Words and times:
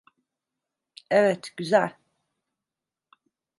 Evet, 1.09 1.53
güzel. 1.57 1.97